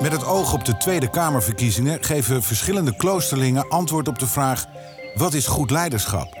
Met 0.00 0.12
het 0.12 0.24
oog 0.24 0.52
op 0.52 0.64
de 0.64 0.76
Tweede 0.76 1.10
Kamerverkiezingen 1.10 2.02
geven 2.02 2.42
verschillende 2.42 2.96
kloosterlingen 2.96 3.68
antwoord 3.68 4.08
op 4.08 4.18
de 4.18 4.26
vraag: 4.26 4.66
wat 5.14 5.34
is 5.34 5.46
goed 5.46 5.70
leiderschap? 5.70 6.38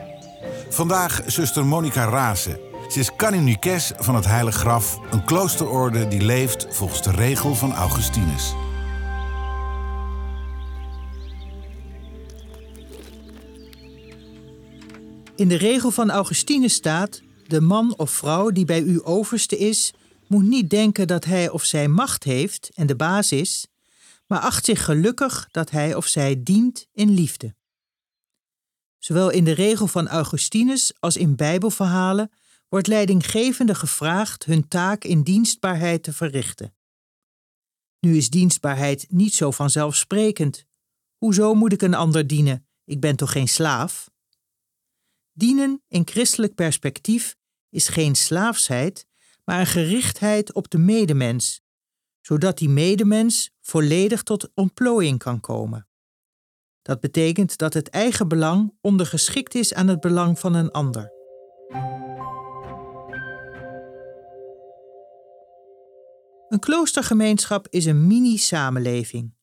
Vandaag 0.68 1.22
zuster 1.26 1.66
Monica 1.66 2.04
Razen. 2.04 2.58
Ze 2.88 2.98
is 2.98 3.16
canonikes 3.16 3.92
van 3.96 4.14
het 4.14 4.24
Heilig 4.24 4.54
Graf, 4.54 4.98
een 5.10 5.24
kloosterorde 5.24 6.08
die 6.08 6.20
leeft 6.20 6.66
volgens 6.70 7.02
de 7.02 7.10
regel 7.10 7.54
van 7.54 7.74
Augustinus. 7.74 8.54
In 15.36 15.48
de 15.48 15.56
regel 15.56 15.90
van 15.90 16.10
Augustinus 16.10 16.74
staat: 16.74 17.20
de 17.46 17.60
man 17.60 17.94
of 17.96 18.10
vrouw 18.10 18.50
die 18.50 18.64
bij 18.64 18.80
u 18.80 19.00
overste 19.04 19.58
is, 19.58 19.94
moet 20.28 20.44
niet 20.44 20.70
denken 20.70 21.06
dat 21.06 21.24
hij 21.24 21.48
of 21.48 21.64
zij 21.64 21.88
macht 21.88 22.24
heeft 22.24 22.70
en 22.74 22.86
de 22.86 22.96
baas 22.96 23.32
is, 23.32 23.66
maar 24.26 24.40
acht 24.40 24.64
zich 24.64 24.84
gelukkig 24.84 25.48
dat 25.50 25.70
hij 25.70 25.94
of 25.94 26.06
zij 26.06 26.42
dient 26.42 26.86
in 26.92 27.10
liefde. 27.10 27.54
Zowel 28.98 29.30
in 29.30 29.44
de 29.44 29.52
regel 29.52 29.86
van 29.86 30.08
Augustinus 30.08 30.92
als 31.00 31.16
in 31.16 31.36
Bijbelverhalen 31.36 32.30
wordt 32.68 32.86
leidinggevende 32.86 33.74
gevraagd 33.74 34.44
hun 34.44 34.68
taak 34.68 35.04
in 35.04 35.22
dienstbaarheid 35.22 36.02
te 36.02 36.12
verrichten. 36.12 36.74
Nu 38.00 38.16
is 38.16 38.30
dienstbaarheid 38.30 39.06
niet 39.08 39.34
zo 39.34 39.50
vanzelfsprekend. 39.50 40.64
Hoezo 41.16 41.54
moet 41.54 41.72
ik 41.72 41.82
een 41.82 41.94
ander 41.94 42.26
dienen? 42.26 42.66
Ik 42.84 43.00
ben 43.00 43.16
toch 43.16 43.32
geen 43.32 43.48
slaaf? 43.48 44.10
Dienen 45.32 45.82
in 45.88 46.02
christelijk 46.04 46.54
perspectief 46.54 47.36
is 47.70 47.88
geen 47.88 48.14
slaafsheid, 48.14 49.06
maar 49.46 49.60
een 49.60 49.66
gerichtheid 49.66 50.52
op 50.52 50.70
de 50.70 50.78
medemens, 50.78 51.60
zodat 52.20 52.58
die 52.58 52.68
medemens 52.68 53.50
volledig 53.60 54.22
tot 54.22 54.50
ontplooiing 54.54 55.18
kan 55.18 55.40
komen. 55.40 55.88
Dat 56.82 57.00
betekent 57.00 57.58
dat 57.58 57.74
het 57.74 57.88
eigen 57.88 58.28
belang 58.28 58.76
ondergeschikt 58.80 59.54
is 59.54 59.74
aan 59.74 59.88
het 59.88 60.00
belang 60.00 60.38
van 60.38 60.54
een 60.54 60.70
ander. 60.70 61.14
Een 66.48 66.58
kloostergemeenschap 66.60 67.68
is 67.70 67.84
een 67.84 68.06
mini-samenleving. 68.06 69.34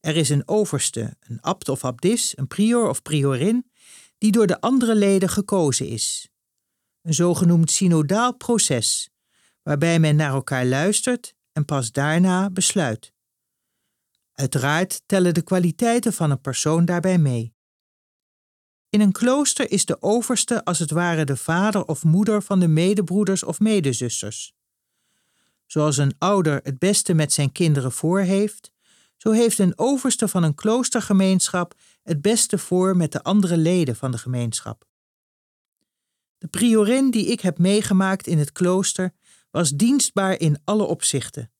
Er 0.00 0.16
is 0.16 0.28
een 0.28 0.48
overste, 0.48 1.16
een 1.20 1.40
abt 1.40 1.68
of 1.68 1.84
abdis, 1.84 2.36
een 2.36 2.46
prior 2.46 2.88
of 2.88 3.02
priorin, 3.02 3.70
die 4.18 4.32
door 4.32 4.46
de 4.46 4.60
andere 4.60 4.94
leden 4.94 5.28
gekozen 5.28 5.86
is. 5.86 6.28
Een 7.02 7.14
zogenoemd 7.14 7.70
synodaal 7.70 8.36
proces, 8.36 9.11
waarbij 9.62 9.98
men 9.98 10.16
naar 10.16 10.32
elkaar 10.32 10.66
luistert 10.66 11.34
en 11.52 11.64
pas 11.64 11.92
daarna 11.92 12.50
besluit. 12.50 13.12
Uiteraard 14.32 15.02
tellen 15.06 15.34
de 15.34 15.42
kwaliteiten 15.42 16.12
van 16.12 16.30
een 16.30 16.40
persoon 16.40 16.84
daarbij 16.84 17.18
mee. 17.18 17.54
In 18.88 19.00
een 19.00 19.12
klooster 19.12 19.70
is 19.70 19.84
de 19.84 20.02
overste 20.02 20.64
als 20.64 20.78
het 20.78 20.90
ware 20.90 21.24
de 21.24 21.36
vader 21.36 21.84
of 21.84 22.04
moeder 22.04 22.42
van 22.42 22.60
de 22.60 22.68
medebroeders 22.68 23.42
of 23.42 23.60
medezusters. 23.60 24.54
Zoals 25.66 25.96
een 25.96 26.14
ouder 26.18 26.60
het 26.62 26.78
beste 26.78 27.14
met 27.14 27.32
zijn 27.32 27.52
kinderen 27.52 27.92
voor 27.92 28.20
heeft, 28.20 28.72
zo 29.16 29.30
heeft 29.30 29.58
een 29.58 29.78
overste 29.78 30.28
van 30.28 30.42
een 30.42 30.54
kloostergemeenschap 30.54 31.74
het 32.02 32.22
beste 32.22 32.58
voor 32.58 32.96
met 32.96 33.12
de 33.12 33.22
andere 33.22 33.56
leden 33.56 33.96
van 33.96 34.10
de 34.10 34.18
gemeenschap. 34.18 34.84
De 36.38 36.48
priorin 36.48 37.10
die 37.10 37.26
ik 37.26 37.40
heb 37.40 37.58
meegemaakt 37.58 38.26
in 38.26 38.38
het 38.38 38.52
klooster 38.52 39.12
was 39.52 39.70
dienstbaar 39.70 40.40
in 40.40 40.60
alle 40.64 40.84
opzichten. 40.84 41.52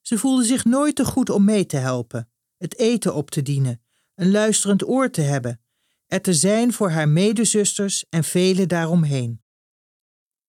Ze 0.00 0.18
voelde 0.18 0.44
zich 0.44 0.64
nooit 0.64 0.96
te 0.96 1.04
goed 1.04 1.30
om 1.30 1.44
mee 1.44 1.66
te 1.66 1.76
helpen, 1.76 2.30
het 2.56 2.78
eten 2.78 3.14
op 3.14 3.30
te 3.30 3.42
dienen, 3.42 3.82
een 4.14 4.30
luisterend 4.30 4.88
oor 4.88 5.10
te 5.10 5.20
hebben, 5.20 5.60
er 6.06 6.20
te 6.20 6.34
zijn 6.34 6.72
voor 6.72 6.90
haar 6.90 7.08
medezusters 7.08 8.04
en 8.08 8.24
velen 8.24 8.68
daaromheen. 8.68 9.42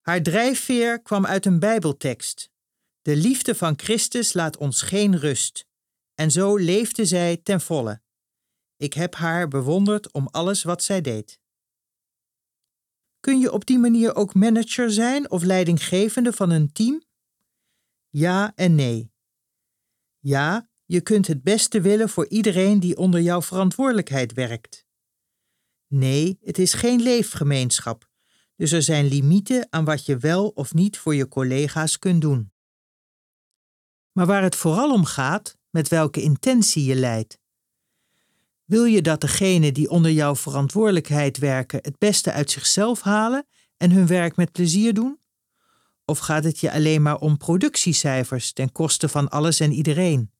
Haar 0.01 0.21
drijfveer 0.21 1.01
kwam 1.01 1.25
uit 1.25 1.45
een 1.45 1.59
Bijbeltekst. 1.59 2.49
De 3.01 3.15
liefde 3.15 3.55
van 3.55 3.73
Christus 3.79 4.33
laat 4.33 4.57
ons 4.57 4.81
geen 4.81 5.17
rust. 5.17 5.65
En 6.15 6.31
zo 6.31 6.55
leefde 6.55 7.05
zij 7.05 7.37
ten 7.37 7.61
volle. 7.61 8.01
Ik 8.77 8.93
heb 8.93 9.15
haar 9.15 9.47
bewonderd 9.47 10.11
om 10.11 10.27
alles 10.27 10.63
wat 10.63 10.83
zij 10.83 11.01
deed. 11.01 11.39
Kun 13.27 13.39
je 13.39 13.51
op 13.51 13.65
die 13.65 13.79
manier 13.79 14.15
ook 14.15 14.33
manager 14.33 14.91
zijn 14.91 15.31
of 15.31 15.43
leidinggevende 15.43 16.33
van 16.33 16.49
een 16.49 16.71
team? 16.71 17.03
Ja 18.09 18.51
en 18.55 18.75
nee. 18.75 19.11
Ja, 20.19 20.69
je 20.85 21.01
kunt 21.01 21.27
het 21.27 21.43
beste 21.43 21.81
willen 21.81 22.09
voor 22.09 22.27
iedereen 22.27 22.79
die 22.79 22.97
onder 22.97 23.21
jouw 23.21 23.41
verantwoordelijkheid 23.41 24.33
werkt. 24.33 24.85
Nee, 25.87 26.37
het 26.41 26.57
is 26.57 26.73
geen 26.73 27.01
leefgemeenschap, 27.01 28.09
dus 28.55 28.71
er 28.71 28.83
zijn 28.83 29.05
limieten 29.05 29.67
aan 29.69 29.85
wat 29.85 30.05
je 30.05 30.17
wel 30.17 30.47
of 30.47 30.73
niet 30.73 30.97
voor 30.97 31.15
je 31.15 31.27
collega's 31.27 31.99
kunt 31.99 32.21
doen. 32.21 32.51
Maar 34.11 34.25
waar 34.25 34.43
het 34.43 34.55
vooral 34.55 34.91
om 34.91 35.05
gaat, 35.05 35.57
met 35.69 35.87
welke 35.87 36.21
intentie 36.21 36.83
je 36.83 36.95
leidt. 36.95 37.39
Wil 38.67 38.83
je 38.83 39.01
dat 39.01 39.21
degenen 39.21 39.73
die 39.73 39.89
onder 39.89 40.11
jouw 40.11 40.35
verantwoordelijkheid 40.35 41.37
werken 41.37 41.79
het 41.81 41.97
beste 41.97 42.31
uit 42.31 42.51
zichzelf 42.51 43.01
halen 43.01 43.47
en 43.77 43.91
hun 43.91 44.07
werk 44.07 44.35
met 44.35 44.51
plezier 44.51 44.93
doen? 44.93 45.19
Of 46.05 46.19
gaat 46.19 46.43
het 46.43 46.59
je 46.59 46.71
alleen 46.71 47.01
maar 47.01 47.17
om 47.17 47.37
productiecijfers 47.37 48.53
ten 48.53 48.71
koste 48.71 49.09
van 49.09 49.29
alles 49.29 49.59
en 49.59 49.71
iedereen? 49.71 50.31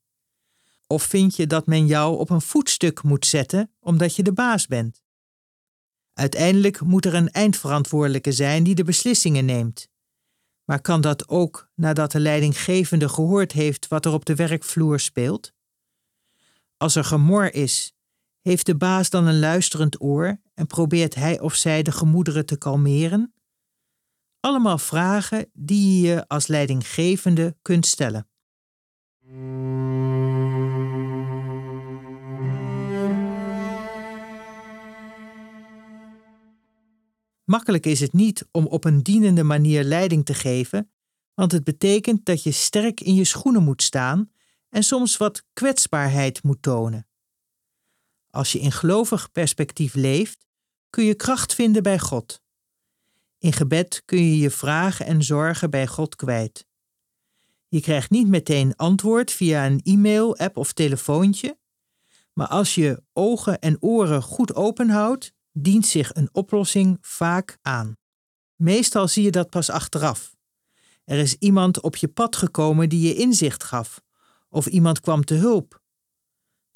Of 0.86 1.02
vind 1.02 1.36
je 1.36 1.46
dat 1.46 1.66
men 1.66 1.86
jou 1.86 2.18
op 2.18 2.30
een 2.30 2.40
voetstuk 2.40 3.02
moet 3.02 3.26
zetten 3.26 3.72
omdat 3.80 4.16
je 4.16 4.22
de 4.22 4.32
baas 4.32 4.66
bent? 4.66 5.02
Uiteindelijk 6.12 6.80
moet 6.80 7.04
er 7.04 7.14
een 7.14 7.30
eindverantwoordelijke 7.30 8.32
zijn 8.32 8.62
die 8.64 8.74
de 8.74 8.84
beslissingen 8.84 9.44
neemt. 9.44 9.88
Maar 10.64 10.80
kan 10.80 11.00
dat 11.00 11.28
ook 11.28 11.70
nadat 11.74 12.12
de 12.12 12.20
leidinggevende 12.20 13.08
gehoord 13.08 13.52
heeft 13.52 13.88
wat 13.88 14.04
er 14.04 14.12
op 14.12 14.24
de 14.24 14.34
werkvloer 14.34 15.00
speelt? 15.00 15.52
Als 16.76 16.94
er 16.94 17.04
gemor 17.04 17.54
is 17.54 17.92
heeft 18.48 18.66
de 18.66 18.76
baas 18.76 19.10
dan 19.10 19.26
een 19.26 19.38
luisterend 19.38 20.02
oor 20.02 20.40
en 20.54 20.66
probeert 20.66 21.14
hij 21.14 21.40
of 21.40 21.54
zij 21.54 21.82
de 21.82 21.92
gemoederen 21.92 22.46
te 22.46 22.58
kalmeren? 22.58 23.34
Allemaal 24.40 24.78
vragen 24.78 25.50
die 25.52 26.06
je 26.06 26.28
als 26.28 26.46
leidinggevende 26.46 27.56
kunt 27.62 27.86
stellen. 27.86 28.28
Makkelijk 37.44 37.86
is 37.86 38.00
het 38.00 38.12
niet 38.12 38.48
om 38.50 38.66
op 38.66 38.84
een 38.84 39.02
dienende 39.02 39.42
manier 39.42 39.84
leiding 39.84 40.24
te 40.24 40.34
geven, 40.34 40.90
want 41.34 41.52
het 41.52 41.64
betekent 41.64 42.24
dat 42.24 42.42
je 42.42 42.50
sterk 42.50 43.00
in 43.00 43.14
je 43.14 43.24
schoenen 43.24 43.62
moet 43.62 43.82
staan 43.82 44.30
en 44.68 44.82
soms 44.82 45.16
wat 45.16 45.44
kwetsbaarheid 45.52 46.42
moet 46.42 46.62
tonen. 46.62 47.08
Als 48.30 48.52
je 48.52 48.58
in 48.58 48.72
gelovig 48.72 49.32
perspectief 49.32 49.94
leeft, 49.94 50.46
kun 50.90 51.04
je 51.04 51.14
kracht 51.14 51.54
vinden 51.54 51.82
bij 51.82 51.98
God. 51.98 52.40
In 53.38 53.52
gebed 53.52 54.02
kun 54.04 54.18
je 54.18 54.38
je 54.38 54.50
vragen 54.50 55.06
en 55.06 55.22
zorgen 55.22 55.70
bij 55.70 55.86
God 55.86 56.16
kwijt. 56.16 56.66
Je 57.68 57.80
krijgt 57.80 58.10
niet 58.10 58.28
meteen 58.28 58.76
antwoord 58.76 59.30
via 59.30 59.66
een 59.66 59.80
e-mail, 59.82 60.36
app 60.36 60.56
of 60.56 60.72
telefoontje, 60.72 61.58
maar 62.32 62.46
als 62.46 62.74
je 62.74 63.02
ogen 63.12 63.58
en 63.58 63.82
oren 63.82 64.22
goed 64.22 64.54
openhoudt, 64.54 65.32
dient 65.52 65.86
zich 65.86 66.14
een 66.14 66.28
oplossing 66.32 66.98
vaak 67.00 67.58
aan. 67.62 67.96
Meestal 68.56 69.08
zie 69.08 69.24
je 69.24 69.30
dat 69.30 69.50
pas 69.50 69.70
achteraf. 69.70 70.36
Er 71.04 71.18
is 71.18 71.34
iemand 71.34 71.80
op 71.80 71.96
je 71.96 72.08
pad 72.08 72.36
gekomen 72.36 72.88
die 72.88 73.08
je 73.08 73.14
inzicht 73.14 73.64
gaf, 73.64 74.02
of 74.48 74.66
iemand 74.66 75.00
kwam 75.00 75.24
te 75.24 75.34
hulp, 75.34 75.82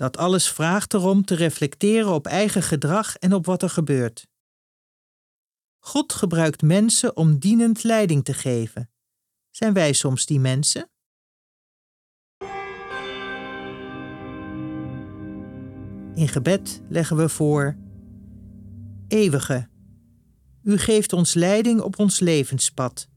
dat 0.02 0.16
alles 0.16 0.50
vraagt 0.50 0.94
erom 0.94 1.24
te 1.24 1.34
reflecteren 1.34 2.12
op 2.12 2.26
eigen 2.26 2.62
gedrag 2.62 3.16
en 3.16 3.32
op 3.32 3.46
wat 3.46 3.62
er 3.62 3.70
gebeurt. 3.70 4.26
God 5.78 6.12
gebruikt 6.12 6.62
mensen 6.62 7.16
om 7.16 7.38
dienend 7.38 7.82
leiding 7.82 8.24
te 8.24 8.34
geven. 8.34 8.90
Zijn 9.50 9.72
wij 9.72 9.92
soms 9.92 10.26
die 10.26 10.40
mensen? 10.40 10.90
In 16.14 16.28
gebed 16.28 16.82
leggen 16.88 17.16
we 17.16 17.28
voor: 17.28 17.76
Eeuwige, 19.08 19.68
u 20.62 20.78
geeft 20.78 21.12
ons 21.12 21.34
leiding 21.34 21.80
op 21.80 21.98
ons 21.98 22.20
levenspad. 22.20 23.08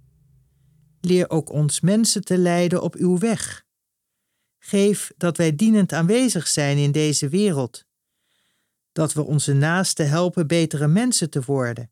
Leer 1.02 1.30
ook 1.30 1.50
ons 1.50 1.82
mensen 1.82 2.24
te 2.24 2.38
leiden 2.38 2.82
op 2.82 2.96
uw 2.96 3.18
weg. 3.18 3.65
Geef 4.68 5.12
dat 5.18 5.38
wij 5.38 5.56
dienend 5.56 5.94
aanwezig 5.94 6.48
zijn 6.48 6.78
in 6.78 6.92
deze 6.92 7.30
wereld. 7.30 7.86
Dat 8.92 9.14
we 9.14 9.24
onze 9.24 9.54
naasten 9.54 10.10
helpen 10.10 10.48
betere 10.48 10.88
mensen 10.88 11.30
te 11.30 11.42
worden. 11.46 11.92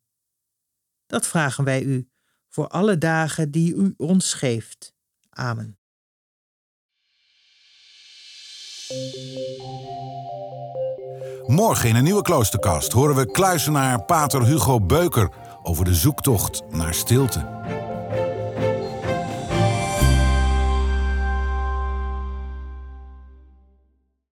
Dat 1.06 1.28
vragen 1.28 1.64
wij 1.64 1.84
u 1.84 2.10
voor 2.50 2.68
alle 2.68 2.98
dagen 2.98 3.52
die 3.52 3.76
u 3.76 3.94
ons 3.98 4.34
geeft. 4.34 4.94
Amen. 5.30 5.78
Morgen 11.46 11.90
in 11.90 11.96
een 11.96 12.04
nieuwe 12.04 12.22
kloosterkast 12.22 12.92
horen 12.92 13.16
we 13.16 13.32
kluisenaar 13.32 14.04
Pater 14.04 14.46
Hugo 14.46 14.82
Beuker 14.82 15.30
over 15.64 15.86
de 15.86 15.96
zoektocht 15.96 16.62
naar 16.70 16.94
stilte. 16.94 17.73